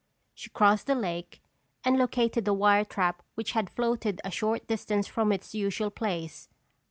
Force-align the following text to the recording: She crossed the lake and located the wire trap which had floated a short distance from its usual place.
She 0.33 0.49
crossed 0.49 0.87
the 0.87 0.95
lake 0.95 1.43
and 1.85 1.95
located 1.95 2.43
the 2.43 2.55
wire 2.55 2.83
trap 2.83 3.21
which 3.35 3.51
had 3.51 3.69
floated 3.69 4.19
a 4.23 4.31
short 4.31 4.65
distance 4.65 5.05
from 5.05 5.31
its 5.31 5.53
usual 5.53 5.91
place. 5.91 6.49